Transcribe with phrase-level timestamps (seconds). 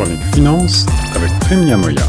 [0.00, 1.30] chronique finance avec
[1.78, 2.02] Moya.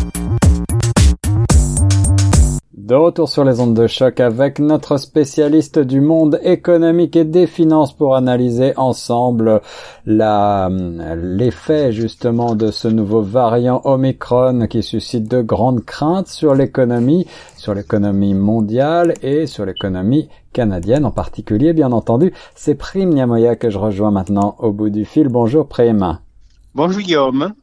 [2.74, 7.47] De retour sur les ondes de choc avec notre spécialiste du monde économique et des
[7.47, 9.62] finances pour analyser ensemble
[10.05, 10.69] la,
[11.17, 17.27] l'effet justement de ce nouveau variant Omicron qui suscite de grandes craintes sur l'économie,
[17.58, 22.34] sur l'économie mondiale et sur l'économie canadienne en particulier, bien entendu.
[22.55, 25.27] C'est Prime Niamoya que je rejoins maintenant au bout du fil.
[25.27, 26.20] Bonjour Prime.
[26.73, 27.53] Bonjour Guillaume.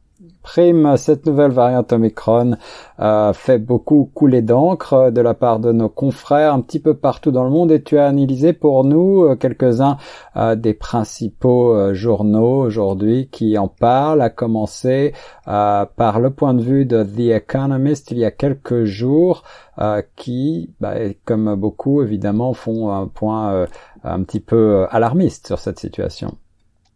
[0.51, 2.57] Prime, cette nouvelle variante Omicron
[2.99, 7.29] euh, fait beaucoup couler d'encre de la part de nos confrères un petit peu partout
[7.29, 9.97] dans le monde et tu as analysé pour nous euh, quelques-uns
[10.37, 15.13] euh, des principaux journaux aujourd'hui qui en parlent, à commencer
[15.45, 19.43] par le point de vue de The Economist il y a quelques jours
[20.15, 20.95] qui, bah,
[21.25, 23.67] comme beaucoup évidemment, font un point
[24.03, 26.35] un petit peu alarmiste sur cette situation.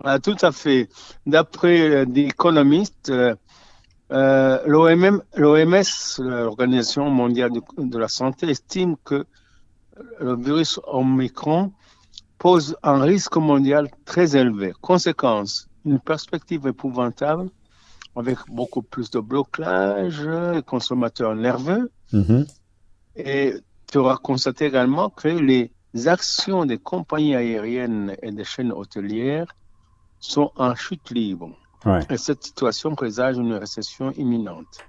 [0.05, 0.89] Ah, tout à fait.
[1.25, 3.35] D'après des économistes, euh,
[4.13, 9.25] euh l'OMS, l'Organisation mondiale de, la santé, estime que
[10.19, 11.71] le virus Omicron
[12.37, 14.73] pose un risque mondial très élevé.
[14.81, 17.49] Conséquence, une perspective épouvantable
[18.15, 20.21] avec beaucoup plus de blocage,
[20.65, 21.91] consommateurs nerveux.
[22.11, 22.47] Mm-hmm.
[23.15, 23.53] Et
[23.91, 25.71] tu auras constaté également que les
[26.05, 29.55] actions des compagnies aériennes et des chaînes hôtelières
[30.19, 31.55] sont en chute libre.
[32.09, 34.79] Et cette situation présage une récession imminente.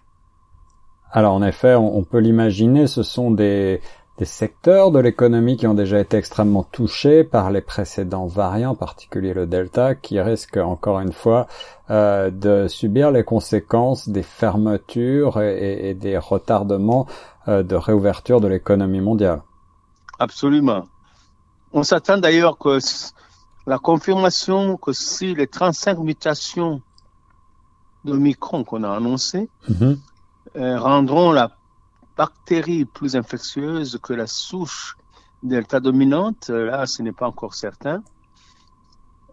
[1.11, 3.81] Alors en effet, on, peut l'imaginer, ce sont des,
[4.19, 8.75] des secteurs de l'économie qui ont déjà été extrêmement touchés par les précédents variants, en
[8.77, 11.47] particulier le Delta, qui risquent encore une fois
[11.91, 17.07] euh, de subir les conséquences des fermetures et, des retardements
[17.49, 19.43] euh, de réouverture de l'économie mondiale.
[20.19, 20.87] Absolument.
[21.73, 22.79] On s'attend d'ailleurs que
[23.67, 26.83] la confirmation que si les 35 mutations
[28.05, 29.99] de Micron qu'on a annoncées mhm.
[30.57, 31.51] euh, rendront la
[32.17, 34.97] bactérie plus infectieuse que la souche
[35.43, 38.03] delta dominante, euh, là ce n'est pas encore certain,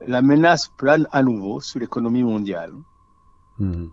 [0.07, 2.73] la menace plane à nouveau sur l'économie mondiale.
[3.59, 3.89] Mhm.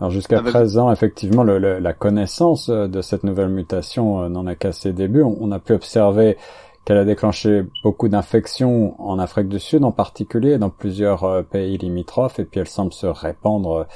[0.00, 4.92] Alors jusqu'à présent, effectivement, la connaissance euh, de cette nouvelle mutation n'en a qu'à ses
[4.92, 5.22] débuts.
[5.22, 6.36] on, a pu observer
[6.84, 11.78] qu'elle a déclenché beaucoup d'infections en Afrique du Sud en particulier, dans plusieurs euh, pays
[11.78, 13.86] limitrophes, et puis elle semble se répandre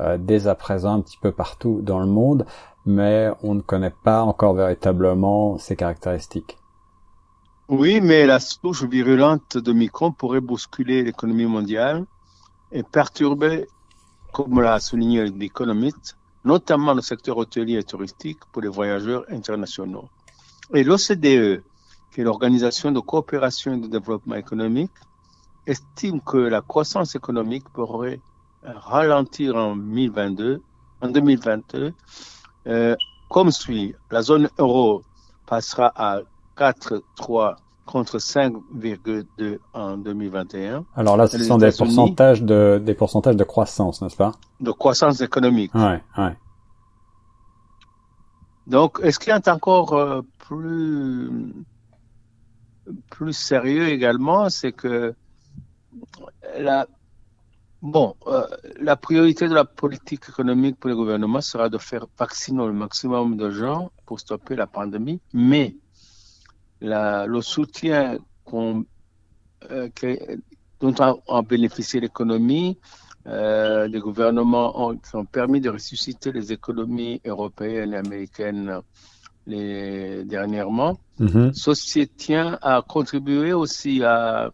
[0.00, 2.46] euh, dès à présent un petit peu partout dans le monde,
[2.84, 6.56] mais on ne connaît pas encore véritablement ses caractéristiques.
[7.68, 12.04] Oui, mais la souche virulente de Micron pourrait bousculer l'économie mondiale
[12.70, 13.66] et perturber,
[14.32, 20.08] comme l'a souligné l'économiste, notamment le secteur hôtelier et touristique pour les voyageurs internationaux.
[20.74, 21.64] Et l'OCDE,
[22.16, 24.90] que l'Organisation de coopération et de développement économique,
[25.66, 28.20] estime que la croissance économique pourrait
[28.64, 30.62] ralentir en 2022,
[31.02, 31.92] en 2022
[32.68, 32.96] euh,
[33.28, 33.94] comme suit.
[34.10, 35.02] La zone euro
[35.44, 36.20] passera à
[36.56, 40.86] 4,3 contre 5,2 en 2021.
[40.96, 44.32] Alors là, ce sont des pourcentages de des pourcentages de croissance, n'est-ce pas?
[44.60, 45.74] De croissance économique.
[45.74, 46.34] Ouais, ouais.
[48.66, 51.30] Donc, est-ce qu'il y a encore euh, plus
[53.10, 55.14] plus sérieux également, c'est que
[56.58, 56.86] la,
[57.82, 58.46] bon, euh,
[58.80, 63.36] la priorité de la politique économique pour le gouvernement sera de faire vacciner le maximum
[63.36, 65.76] de gens pour stopper la pandémie, mais
[66.80, 68.18] la, le soutien
[68.52, 69.88] euh,
[70.80, 72.78] dont a, bénéficié l'économie,
[73.26, 78.80] euh, les gouvernements ont, ont permis de ressusciter les économies européennes et américaines
[79.46, 80.98] les, dernièrement.
[81.18, 81.50] Mm
[82.16, 84.50] tient à contribuer aussi à,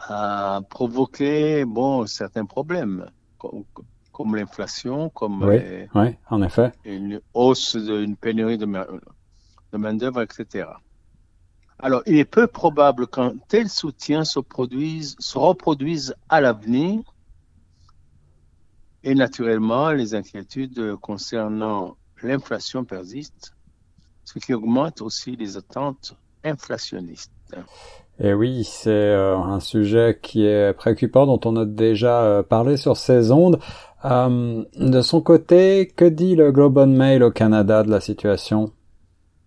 [0.00, 3.06] à provoquer bon, certains problèmes,
[3.38, 6.72] comme, l'inflation, comme oui, en effet.
[6.84, 10.66] une hausse d'une pénurie de, de main-d'œuvre, etc.
[11.78, 17.02] Alors, il est peu probable qu'un tel soutien se, produise, se reproduise à l'avenir.
[19.02, 23.54] Et naturellement, les inquiétudes concernant l'inflation persiste,
[24.24, 27.30] ce qui augmente aussi les attentes inflationnistes.
[28.20, 32.76] Et oui, c'est euh, un sujet qui est préoccupant, dont on a déjà euh, parlé
[32.76, 33.58] sur ces ondes.
[34.04, 38.72] Euh, de son côté, que dit le Globe and Mail au Canada de la situation?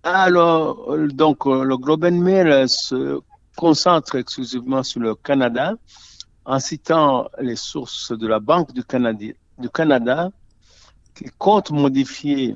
[0.04, 3.20] Alors, donc, le Globe and Mail se
[3.56, 5.74] concentre exclusivement sur le Canada,
[6.46, 9.26] en citant les sources de la Banque du Canada,
[9.58, 10.30] du Canada
[11.16, 12.56] qui compte modifier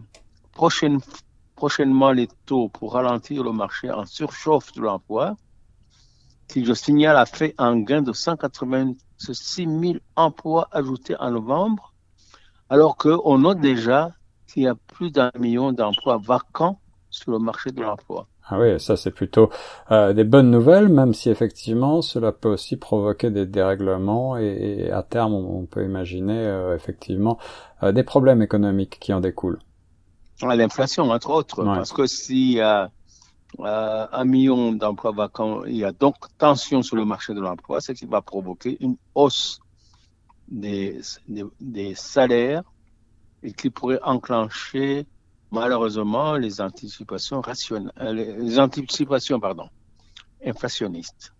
[0.54, 5.36] prochainement les taux pour ralentir le marché en surchauffe de l'emploi,
[6.48, 11.32] qui, je signale, a fait un gain de 180, c'est 6 000 emplois ajoutés en
[11.32, 11.94] novembre,
[12.70, 14.12] alors qu'on note déjà
[14.48, 18.28] qu'il y a plus d'un million d'emplois vacants sur le marché de l'emploi.
[18.48, 19.50] Ah oui, ça c'est plutôt
[19.92, 25.04] euh, des bonnes nouvelles, même si effectivement cela peut aussi provoquer des dérèglements et, à
[25.04, 27.38] terme on, peut imaginer euh, effectivement
[27.84, 29.60] euh, des problèmes économiques qui en découlent.
[30.48, 32.90] L'inflation entre autres, parce que s'il y a
[33.60, 37.92] un million d'emplois vacants, il y a donc tension sur le marché de l'emploi, ce
[37.92, 39.60] qui va provoquer une hausse
[40.48, 42.64] des, des, des salaires
[43.44, 45.08] et qui pourrait enclencher
[45.52, 49.70] malheureusement les anticipations rationnelles, euh, les anticipations pardon,
[50.46, 51.34] inflationnistes.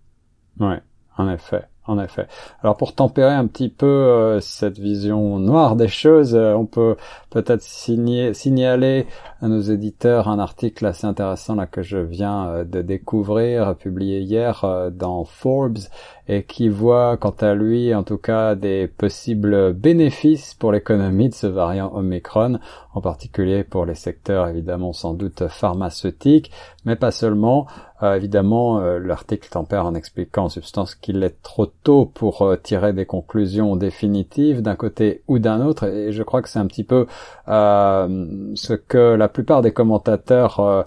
[0.60, 0.76] Oui,
[1.18, 1.68] en effet.
[1.88, 2.28] En effet.
[2.62, 6.96] Alors pour tempérer un petit peu euh, cette vision noire des choses, euh, on peut
[7.32, 9.08] peut-être signaler
[9.42, 14.92] à nos éditeurs un article assez intéressant là que je viens de découvrir, publié hier
[14.92, 15.80] dans Forbes,
[16.28, 21.34] et qui voit quant à lui en tout cas des possibles bénéfices pour l'économie de
[21.34, 22.60] ce variant Omicron,
[22.94, 26.52] en particulier pour les secteurs évidemment sans doute pharmaceutiques,
[26.86, 27.68] mais pas seulement.
[28.04, 32.56] Euh, évidemment, euh, l'article tempère en expliquant en substance qu'il est trop tôt pour euh,
[32.56, 36.68] tirer des conclusions définitives d'un côté ou d'un autre, et je crois que c'est un
[36.68, 37.06] petit peu
[37.48, 40.86] ce que la plupart des commentateurs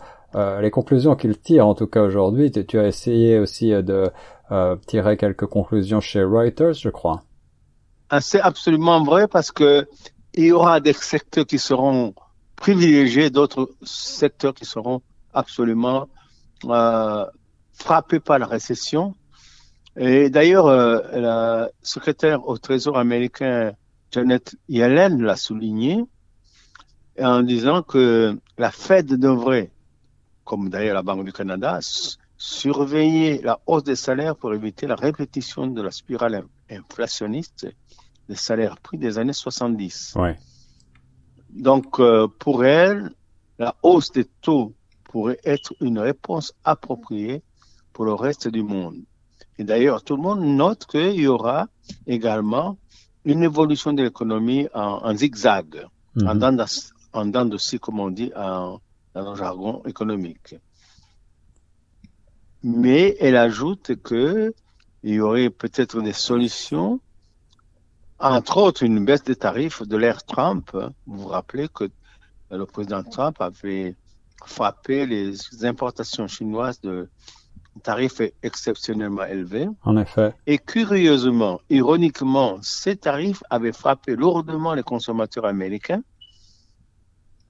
[0.61, 4.11] les conclusions qu'ils tirent en tout cas aujourd'hui, tu as essayé aussi de
[4.53, 7.23] euh, tirer quelques conclusions chez Reuters, je crois.
[8.11, 9.89] Ah, c'est absolument vrai parce que
[10.35, 12.15] il y aura des secteurs qui seront
[12.57, 15.01] privilégiés, d'autres secteurs qui seront
[15.33, 16.09] absolument
[16.65, 17.25] euh,
[17.73, 19.15] frappés par la récession.
[19.97, 23.73] Et d'ailleurs, euh, la secrétaire au Trésor américain
[24.11, 26.05] Janet Yellen l'a souligné
[27.21, 29.71] en disant que la Fed devrait,
[30.45, 31.79] comme d'ailleurs la Banque du Canada,
[32.37, 37.69] surveiller la hausse des salaires pour éviter la répétition de la spirale inflationniste
[38.29, 40.15] des salaires pris des années 70.
[41.51, 43.11] Donc, euh, pour elle,
[43.59, 44.73] la hausse des taux
[45.05, 47.43] pourrait être une réponse appropriée
[47.93, 48.97] pour le reste du monde.
[49.59, 51.69] Et d'ailleurs, tout le monde note qu'il y aura
[52.07, 52.77] également
[53.25, 55.87] une évolution de l'économie en, zigzag,
[56.21, 57.31] en, mhm.
[57.31, 58.81] dents de, scie, comme on dit en,
[59.15, 60.57] dans le jargon économique
[62.65, 64.55] mais elle ajoute que
[65.03, 66.99] il y aurait peut-être des solutions,
[68.19, 70.71] entre autres une baisse des tarifs de l'ère Trump.
[71.07, 71.91] Vous vous rappelez que
[72.51, 73.97] le président Trump avait
[74.45, 77.09] frappé les importations chinoises de
[77.83, 79.69] tarifs exceptionnellement élevés.
[79.83, 80.33] En effet.
[80.47, 86.03] Et curieusement, ironiquement, ces tarifs avaient frappé lourdement les consommateurs américains,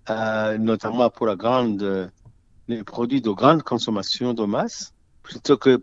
[0.08, 2.10] euh, notamment pour la grande,
[2.68, 5.82] les produits de grande consommation de masse plutôt que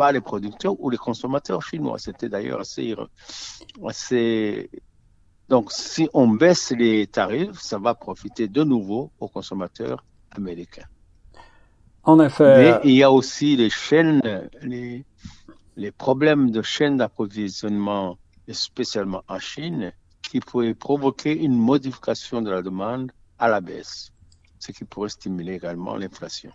[0.00, 1.98] pas les producteurs ou les consommateurs chinois.
[1.98, 2.96] C'était d'ailleurs assez,
[3.86, 4.70] assez.
[5.50, 10.02] Donc, si on baisse les tarifs, ça va profiter de nouveau aux consommateurs
[10.38, 10.88] américains.
[12.04, 12.56] En effet.
[12.60, 14.22] Mais il y a aussi les chaînes,
[14.62, 15.04] les,
[15.76, 18.16] les problèmes de chaînes d'approvisionnement,
[18.50, 19.92] spécialement en Chine,
[20.22, 24.12] qui pourraient provoquer une modification de la demande à la baisse,
[24.58, 26.52] ce qui pourrait stimuler également l'inflation.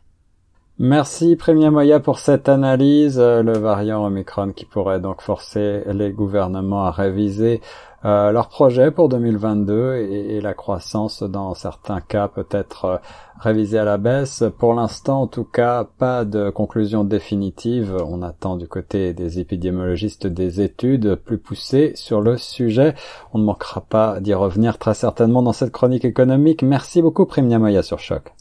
[0.77, 3.18] Merci Premier Moya pour cette analyse.
[3.18, 7.62] Euh, le variant Omicron qui pourrait donc forcer les gouvernements à réviser
[8.04, 12.98] euh, leurs projets pour 2022 et, la croissance dans certains cas peut être euh,
[13.39, 14.44] révisée à la baisse.
[14.60, 17.96] Pour l'instant, en tout cas, pas de conclusion définitive.
[18.05, 22.96] On attend du côté des épidémiologistes des études plus poussées sur le sujet.
[23.34, 26.63] On ne manquera pas d'y revenir très certainement dans cette chronique économique.
[26.63, 28.34] Merci beaucoup Premier Moya sur Choc.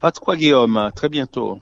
[0.00, 0.76] Pas de quoi, Guillaume.
[0.76, 1.60] À très bientôt.